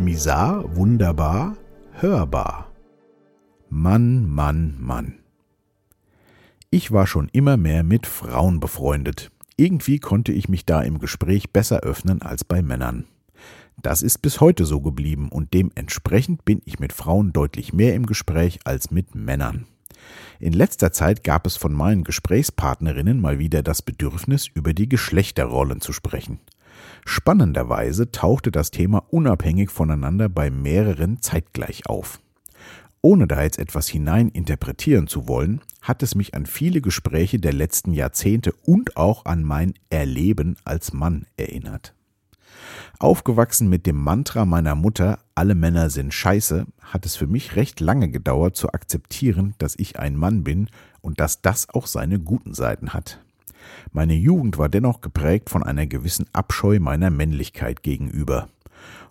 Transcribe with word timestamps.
Misar, 0.00 0.64
wunderbar, 0.76 1.58
hörbar. 1.92 2.72
Mann, 3.68 4.26
Mann, 4.30 4.76
Mann. 4.80 5.18
Ich 6.70 6.90
war 6.90 7.06
schon 7.06 7.28
immer 7.28 7.58
mehr 7.58 7.82
mit 7.82 8.06
Frauen 8.06 8.60
befreundet. 8.60 9.30
Irgendwie 9.58 9.98
konnte 9.98 10.32
ich 10.32 10.48
mich 10.48 10.64
da 10.64 10.80
im 10.80 11.00
Gespräch 11.00 11.50
besser 11.50 11.80
öffnen 11.80 12.22
als 12.22 12.44
bei 12.44 12.62
Männern. 12.62 13.04
Das 13.82 14.00
ist 14.00 14.22
bis 14.22 14.40
heute 14.40 14.64
so 14.64 14.80
geblieben 14.80 15.28
und 15.28 15.52
dementsprechend 15.52 16.46
bin 16.46 16.62
ich 16.64 16.78
mit 16.78 16.94
Frauen 16.94 17.34
deutlich 17.34 17.74
mehr 17.74 17.94
im 17.94 18.06
Gespräch 18.06 18.60
als 18.64 18.90
mit 18.90 19.14
Männern. 19.14 19.66
In 20.38 20.54
letzter 20.54 20.92
Zeit 20.92 21.24
gab 21.24 21.46
es 21.46 21.58
von 21.58 21.74
meinen 21.74 22.04
Gesprächspartnerinnen 22.04 23.20
mal 23.20 23.38
wieder 23.38 23.62
das 23.62 23.82
Bedürfnis, 23.82 24.46
über 24.46 24.72
die 24.72 24.88
Geschlechterrollen 24.88 25.82
zu 25.82 25.92
sprechen. 25.92 26.40
Spannenderweise 27.04 28.10
tauchte 28.10 28.50
das 28.50 28.70
Thema 28.70 29.04
unabhängig 29.10 29.70
voneinander 29.70 30.28
bei 30.28 30.50
mehreren 30.50 31.20
zeitgleich 31.22 31.86
auf. 31.86 32.20
Ohne 33.02 33.26
da 33.26 33.42
jetzt 33.42 33.58
etwas 33.58 33.88
hinein 33.88 34.28
interpretieren 34.28 35.06
zu 35.06 35.26
wollen, 35.26 35.62
hat 35.80 36.02
es 36.02 36.14
mich 36.14 36.34
an 36.34 36.44
viele 36.44 36.80
Gespräche 36.82 37.38
der 37.38 37.54
letzten 37.54 37.94
Jahrzehnte 37.94 38.52
und 38.64 38.96
auch 38.96 39.24
an 39.24 39.42
mein 39.42 39.74
Erleben 39.88 40.56
als 40.64 40.92
Mann 40.92 41.26
erinnert. 41.36 41.94
Aufgewachsen 42.98 43.70
mit 43.70 43.86
dem 43.86 43.96
Mantra 43.96 44.44
meiner 44.44 44.74
Mutter, 44.74 45.20
alle 45.34 45.54
Männer 45.54 45.88
sind 45.88 46.12
scheiße, 46.12 46.66
hat 46.82 47.06
es 47.06 47.16
für 47.16 47.26
mich 47.26 47.56
recht 47.56 47.80
lange 47.80 48.10
gedauert 48.10 48.56
zu 48.56 48.68
akzeptieren, 48.72 49.54
dass 49.56 49.78
ich 49.78 49.98
ein 49.98 50.16
Mann 50.16 50.44
bin 50.44 50.68
und 51.00 51.20
dass 51.20 51.40
das 51.40 51.70
auch 51.70 51.86
seine 51.86 52.18
guten 52.20 52.52
Seiten 52.52 52.92
hat. 52.92 53.20
Meine 53.92 54.14
Jugend 54.14 54.58
war 54.58 54.68
dennoch 54.68 55.00
geprägt 55.00 55.50
von 55.50 55.62
einer 55.62 55.86
gewissen 55.86 56.26
Abscheu 56.32 56.78
meiner 56.80 57.10
Männlichkeit 57.10 57.82
gegenüber. 57.82 58.48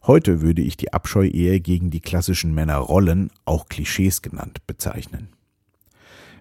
Heute 0.04 0.42
würde 0.42 0.62
ich 0.62 0.78
die 0.78 0.94
Abscheu 0.94 1.28
eher 1.28 1.60
gegen 1.60 1.90
die 1.90 2.02
klassischen 2.02 2.54
Männerrollen, 2.54 3.32
auch 3.46 3.68
Klischees 3.68 4.22
genannt, 4.22 4.66
bezeichnen. 4.66 5.30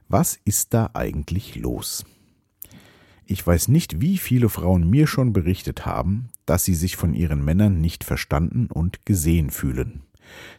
Was 0.09 0.39
ist 0.45 0.73
da 0.75 0.91
eigentlich 0.95 1.57
los? 1.57 2.07
Ich 3.27 3.47
weiß 3.47 3.69
nicht, 3.69 4.01
wie 4.01 4.17
viele 4.17 4.49
Frauen 4.49 4.89
mir 4.89 5.07
schon 5.07 5.35
berichtet 5.35 5.85
haben, 5.85 6.29
dass 6.47 6.65
sie 6.65 6.75
sich 6.75 6.97
von 6.97 7.13
ihren 7.13 7.45
Männern 7.45 7.81
nicht 7.81 8.05
verstanden 8.05 8.69
und 8.73 9.05
gesehen 9.05 9.51
fühlen. 9.51 10.05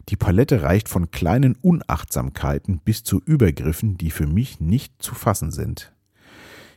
Die 0.09 0.15
Palette 0.15 0.61
reicht 0.61 0.87
von 0.87 1.09
kleinen 1.09 1.55
Unachtsamkeiten 1.55 2.79
bis 2.79 3.03
zu 3.03 3.21
Übergriffen, 3.23 3.97
die 3.97 4.11
für 4.11 4.27
mich 4.27 4.59
nicht 4.59 4.93
zu 5.01 5.15
fassen 5.15 5.51
sind. 5.51 5.93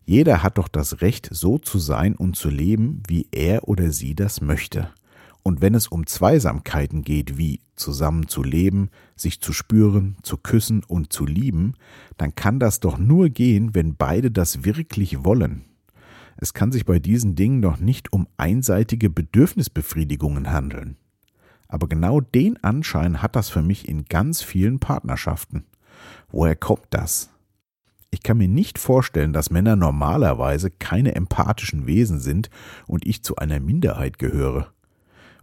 Jeder 0.05 0.43
hat 0.43 0.59
doch 0.59 0.69
das 0.69 1.01
Recht, 1.01 1.29
so 1.31 1.59
zu 1.59 1.79
sein 1.79 2.15
und 2.15 2.37
zu 2.37 2.51
leben, 2.51 3.03
wie 3.07 3.29
er 3.31 3.69
oder 3.69 3.93
sie 3.93 4.15
das 4.15 4.41
möchte. 4.41 4.91
Und 5.43 5.61
wenn 5.61 5.75
es 5.75 5.89
um 5.89 6.07
Zweisamkeiten 6.07 7.03
geht, 7.03 7.37
wie 7.37 7.61
zusammen 7.75 8.29
zu 8.29 8.43
leben, 8.43 8.91
sich 9.17 9.41
zu 9.41 9.53
spüren, 9.53 10.17
zu 10.23 10.37
küssen 10.37 10.85
und 10.85 11.13
zu 11.13 11.27
lieben, 11.27 11.75
dann 12.17 12.35
kann 12.35 12.61
das 12.61 12.81
doch 12.81 12.99
nur 12.99 13.29
gehen, 13.29 13.75
wenn 13.75 13.97
beide 13.97 14.31
das 14.31 14.65
wirklich 14.65 15.25
wollen. 15.25 15.65
Es 16.37 16.55
kann 16.55 16.73
sich 16.73 16.85
bei 16.85 16.99
diesen 16.99 17.35
Dingen 17.35 17.61
doch 17.63 17.79
nicht 17.79 18.13
um 18.13 18.27
einseitige 18.37 19.11
Bedürfnisbefriedigungen 19.11 20.51
handeln. 20.51 20.97
Aber 21.69 21.89
genau 21.89 22.21
den 22.21 22.63
Anschein 22.63 23.23
hat 23.23 23.35
das 23.35 23.49
für 23.49 23.63
mich 23.63 23.89
in 23.89 24.05
ganz 24.05 24.43
vielen 24.43 24.79
Partnerschaften. 24.79 25.65
Woher 26.31 26.57
kommt 26.57 26.87
das? 26.91 27.32
Ich 28.15 28.23
kann 28.23 28.37
mir 28.37 28.47
nicht 28.47 28.79
vorstellen, 28.79 29.33
dass 29.33 29.51
Männer 29.51 29.75
normalerweise 29.75 30.71
keine 30.71 31.15
empathischen 31.15 31.87
Wesen 31.87 32.21
sind 32.21 32.51
und 32.87 33.07
ich 33.07 33.25
zu 33.25 33.37
einer 33.37 33.59
Minderheit 33.59 34.19
gehöre. 34.19 34.71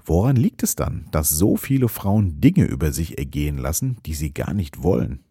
Woran 0.05 0.35
liegt 0.35 0.61
es 0.61 0.75
dann, 0.75 1.07
dass 1.11 1.29
so 1.29 1.57
viele 1.57 1.89
Frauen 1.89 2.39
Dinge 2.39 2.65
über 2.65 2.91
sich 2.91 3.17
ergehen 3.17 3.57
lassen, 3.57 3.97
die 4.05 4.13
sie 4.13 4.33
gar 4.33 4.53
nicht 4.53 4.83
wollen? 4.83 5.23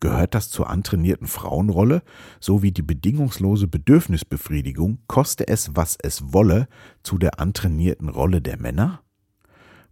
Gehört 0.00 0.34
das 0.34 0.50
zur 0.50 0.68
antrainierten 0.68 1.26
Frauenrolle, 1.26 2.02
so 2.40 2.62
wie 2.62 2.72
die 2.72 2.82
bedingungslose 2.82 3.66
Bedürfnisbefriedigung, 3.68 4.98
koste 5.06 5.48
es, 5.48 5.74
was 5.74 5.96
es 6.02 6.34
wolle, 6.34 6.68
zu 7.02 7.16
der 7.16 7.40
antrainierten 7.40 8.10
Rolle 8.10 8.42
der 8.42 8.58
Männer? 8.58 9.00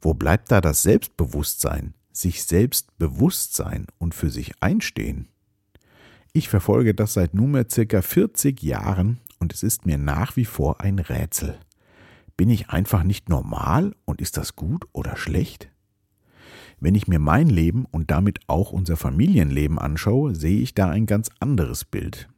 Wo 0.03 0.13
bleibt 0.13 0.53
da 0.53 0.61
das 0.61 0.83
Selbstbewusstsein, 0.83 1.95
sich 2.13 2.45
selbst 2.45 2.97
bewusst 2.99 3.55
sein 3.55 3.87
und 3.97 4.15
für 4.15 4.29
sich 4.29 4.53
einstehen? 4.61 5.29
Ich 6.37 6.49
verfolge 6.49 6.95
das 6.95 7.13
seit 7.13 7.33
nunmehr 7.33 7.67
circa 7.71 8.03
40 8.03 8.61
Jahren 8.61 9.21
und 9.39 9.53
es 9.53 9.63
ist 9.63 9.87
mir 9.87 9.99
nach 9.99 10.35
wie 10.35 10.45
vor 10.45 10.81
ein 10.81 10.99
Rätsel. 10.99 11.57
Bin 12.37 12.51
ich 12.51 12.71
einfach 12.71 13.05
nicht 13.05 13.29
normal 13.29 13.95
und 14.05 14.21
ist 14.21 14.37
das 14.37 14.57
gut 14.57 14.85
oder 14.91 15.17
schlecht? 15.17 15.71
Wenn 16.81 16.97
ich 16.97 17.07
mir 17.07 17.21
mein 17.21 17.49
Leben 17.49 17.85
und 17.85 18.11
damit 18.11 18.41
auch 18.49 18.73
unser 18.73 18.97
Familienleben 18.97 19.79
anschaue, 19.79 20.35
sehe 20.35 20.61
ich 20.61 20.75
da 20.75 20.91
ein 20.91 21.07
ganz 21.07 21.31
anderes 21.39 21.85
Bild. 21.85 22.29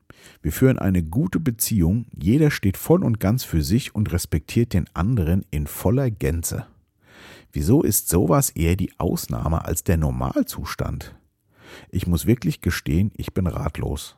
Wir 0.43 0.53
führen 0.53 0.79
eine 0.79 1.03
gute 1.03 1.41
Beziehung, 1.41 2.05
jeder 2.15 2.51
steht 2.51 2.77
voll 2.77 3.03
und 3.03 3.19
ganz 3.19 3.45
für 3.45 3.63
sich 3.63 3.95
und 3.95 4.13
respektiert 4.13 4.75
den 4.75 4.91
anderen 4.93 5.47
in 5.51 5.67
voller 5.67 6.11
Gänze. 6.11 6.67
Wieso 7.51 7.83
ist 7.83 8.11
sowas 8.11 8.51
eher 8.51 8.77
die 8.77 8.93
Ausnahme 8.99 9.65
als 9.65 9.85
der 9.85 9.97
Normalzustand? 9.97 11.15
Ich 11.91 12.07
muss 12.07 12.27
wirklich 12.27 12.61
gestehen, 12.61 13.13
ich 13.17 13.33
bin 13.35 13.47
ratlos. 13.47 14.17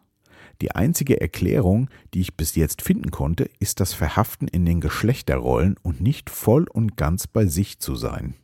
Die 0.61 0.73
einzige 0.73 1.21
Erklärung, 1.21 1.89
die 2.15 2.21
ich 2.21 2.37
bis 2.37 2.57
jetzt 2.57 2.83
finden 2.83 3.11
konnte, 3.11 3.49
ist 3.61 3.81
das 3.81 3.93
Verhaften 3.93 4.49
in 4.49 4.65
den 4.65 4.81
Geschlechterrollen 4.81 5.77
und 5.83 6.01
nicht 6.01 6.31
voll 6.31 6.67
und 6.69 6.97
ganz 6.97 7.27
bei 7.27 7.47
sich 7.47 7.79
zu 7.79 7.95
sein. 7.95 8.35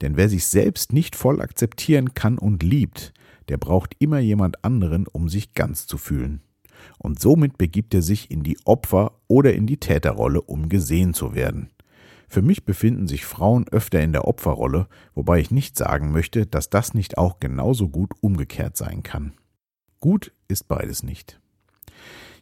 Denn 0.00 0.16
wer 0.16 0.28
sich 0.28 0.46
selbst 0.46 0.92
nicht 0.92 1.16
voll 1.16 1.40
akzeptieren 1.40 2.14
kann 2.14 2.38
und 2.38 2.62
liebt, 2.62 3.12
der 3.48 3.56
braucht 3.56 3.96
immer 3.98 4.20
jemand 4.20 4.64
anderen, 4.64 5.06
um 5.08 5.28
sich 5.28 5.54
ganz 5.54 5.86
zu 5.86 5.98
fühlen. 5.98 6.40
Und 6.98 7.20
somit 7.20 7.58
begibt 7.58 7.94
er 7.94 8.02
sich 8.02 8.30
in 8.30 8.42
die 8.42 8.58
Opfer- 8.64 9.12
oder 9.26 9.52
in 9.52 9.66
die 9.66 9.78
Täterrolle, 9.78 10.40
um 10.40 10.68
gesehen 10.68 11.14
zu 11.14 11.34
werden. 11.34 11.70
Für 12.30 12.42
mich 12.42 12.64
befinden 12.64 13.08
sich 13.08 13.26
Frauen 13.26 13.66
öfter 13.72 14.00
in 14.00 14.12
der 14.12 14.28
Opferrolle, 14.28 14.86
wobei 15.14 15.40
ich 15.40 15.50
nicht 15.50 15.76
sagen 15.76 16.12
möchte, 16.12 16.46
dass 16.46 16.70
das 16.70 16.94
nicht 16.94 17.18
auch 17.18 17.40
genauso 17.40 17.88
gut 17.88 18.12
umgekehrt 18.20 18.76
sein 18.76 19.02
kann. 19.02 19.32
Gut 19.98 20.32
ist 20.46 20.68
beides 20.68 21.02
nicht. 21.02 21.40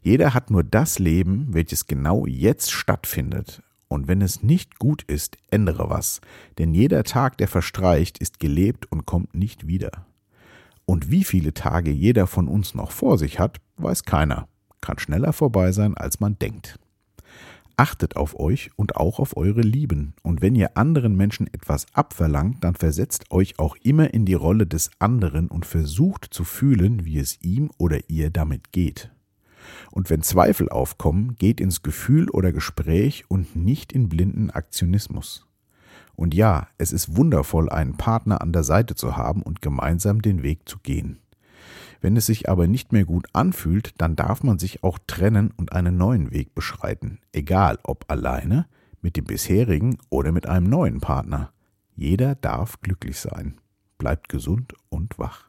Jeder 0.03 0.35
hat 0.35 0.51
nur 0.51 0.63
das 0.63 0.99
Leben, 0.99 1.47
welches 1.55 1.87
genau 1.87 2.27
jetzt 2.27 2.71
stattfindet, 2.71 3.63
und 3.89 4.09
wenn 4.09 4.21
es 4.21 4.43
nicht 4.43 4.79
gut 4.79 5.03
ist, 5.05 5.39
ändere 5.51 5.89
was, 5.89 6.21
denn 6.59 6.75
jeder 6.75 7.03
Tag, 7.05 7.39
der 7.39 7.49
verstreicht, 7.49 8.19
ist 8.19 8.39
gelebt 8.39 8.93
und 8.93 9.07
kommt 9.07 9.35
nicht 9.35 9.67
wieder. 9.67 10.05
Und 10.85 11.11
wie 11.11 11.25
viele 11.25 11.55
Tage 11.55 11.91
jeder 11.91 12.27
von 12.27 12.47
uns 12.47 12.75
noch 12.75 12.91
vor 12.91 13.17
sich 13.17 13.39
hat, 13.39 13.59
weiß 13.79 14.05
keiner, 14.05 14.49
kann 14.83 14.99
schneller 14.99 15.33
vorbei 15.33 15.73
sein, 15.73 15.97
als 15.97 16.21
man 16.21 16.39
denkt. 16.39 16.79
Achtet 17.79 18.17
auf 18.17 18.37
euch 18.41 18.73
und 18.75 18.97
auch 18.97 19.21
auf 19.21 19.37
eure 19.37 19.61
Lieben, 19.61 20.15
und 20.25 20.43
wenn 20.43 20.57
ihr 20.57 20.77
anderen 20.77 21.17
Menschen 21.17 21.47
etwas 21.47 21.87
abverlangt, 21.93 22.65
dann 22.65 22.75
versetzt 22.75 23.31
euch 23.31 23.61
auch 23.61 23.77
immer 23.85 24.13
in 24.13 24.25
die 24.25 24.35
Rolle 24.35 24.67
des 24.67 24.91
anderen 24.99 25.47
und 25.47 25.65
versucht 25.65 26.27
zu 26.29 26.43
fühlen, 26.43 27.05
wie 27.05 27.21
es 27.21 27.41
ihm 27.41 27.71
oder 27.79 28.01
ihr 28.11 28.31
damit 28.31 28.73
geht. 28.73 29.13
Und 29.93 30.11
wenn 30.11 30.23
Zweifel 30.23 30.69
aufkommen, 30.69 31.37
geht 31.37 31.61
ins 31.61 31.85
Gefühl 31.85 32.29
oder 32.31 32.51
Gespräch 32.51 33.27
und 33.29 33.55
nicht 33.55 33.93
in 33.93 34.09
blinden 34.09 34.51
Aktionismus. 34.51 35.47
Und 36.17 36.35
ja, 36.35 36.67
es 36.79 36.91
ist 36.91 37.17
wundervoll, 37.17 37.69
einen 37.69 37.97
Partner 37.97 38.43
an 38.43 38.53
der 38.53 38.65
Seite 38.65 38.97
zu 38.97 39.17
haben 39.17 39.41
und 39.41 39.63
gemeinsam 39.63 40.21
den 40.21 40.43
Weg 40.43 40.69
zu 40.69 40.81
gehen. 40.81 41.21
Wenn 42.01 42.17
es 42.17 42.27
sich 42.27 42.49
aber 42.49 42.69
nicht 42.69 42.93
mehr 42.93 43.05
gut 43.05 43.27
anfühlt, 43.33 43.93
dann 43.99 44.15
darf 44.15 44.43
man 44.43 44.59
sich 44.59 44.85
auch 44.85 44.99
trennen 45.07 45.53
und 45.57 45.73
einen 45.73 45.97
neuen 45.97 46.31
Weg 46.31 46.55
beschreiten, 46.55 47.19
egal 47.33 47.79
ob 47.83 48.05
alleine, 48.11 48.67
mit 49.01 49.17
dem 49.17 49.25
bisherigen 49.25 49.99
oder 50.11 50.33
mit 50.33 50.47
einem 50.47 50.69
neuen 50.69 51.01
Partner. 51.01 51.53
Jeder 51.95 52.35
darf 52.37 52.81
glücklich 52.81 53.19
sein. 53.19 53.61
Bleibt 53.97 54.29
gesund 54.29 54.75
und 54.89 55.19
wach. 55.19 55.48